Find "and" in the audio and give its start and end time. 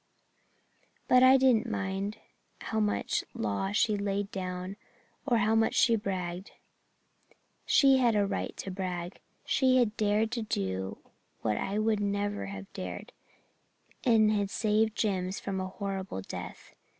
14.03-14.31